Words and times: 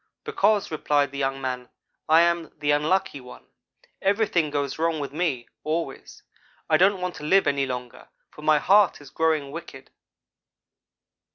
"'Because,' 0.23 0.71
replied 0.71 1.11
the 1.11 1.19
young 1.19 1.39
man, 1.39 1.69
'I 2.09 2.21
am 2.21 2.51
the 2.57 2.71
Unlucky 2.71 3.21
one. 3.21 3.45
Everything 4.01 4.49
goes 4.49 4.79
wrong 4.79 4.99
with 4.99 5.13
me, 5.13 5.47
always. 5.63 6.23
I 6.67 6.77
don't 6.77 6.99
want 7.01 7.13
to 7.17 7.23
live 7.23 7.45
any 7.45 7.67
longer, 7.67 8.09
for 8.31 8.41
my 8.41 8.57
heart 8.57 8.99
is 8.99 9.11
growing 9.11 9.51
wicked.' 9.51 9.91